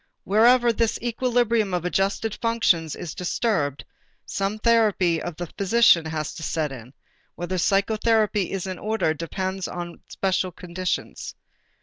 Wherever 0.23 0.73
this 0.73 0.97
equilibrium 0.99 1.75
of 1.75 1.85
adjusted 1.85 2.33
functions 2.41 2.95
is 2.95 3.13
disturbed, 3.13 3.85
some 4.25 4.57
therapy 4.57 5.21
of 5.21 5.35
the 5.35 5.45
physician 5.59 6.05
has 6.05 6.33
to 6.33 6.41
set 6.41 6.71
in: 6.71 6.95
whether 7.35 7.59
psychotherapy 7.59 8.51
is 8.51 8.65
in 8.65 8.79
order 8.79 9.13
depends 9.13 9.67
upon 9.67 9.91
the 9.91 9.99
special 10.09 10.51
conditions. 10.51 11.35